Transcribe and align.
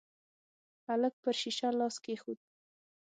هلک 0.87 1.13
پر 1.21 1.33
شيشه 1.41 1.69
لاس 1.79 1.95
کېښود. 2.03 2.39